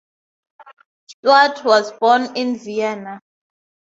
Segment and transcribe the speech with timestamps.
[1.11, 3.21] Staudt was born in Vienna.